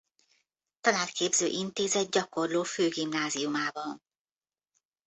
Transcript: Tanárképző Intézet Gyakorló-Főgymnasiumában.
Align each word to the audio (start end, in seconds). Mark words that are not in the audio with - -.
Tanárképző 0.81 1.47
Intézet 1.47 2.09
Gyakorló-Főgymnasiumában. 2.11 4.01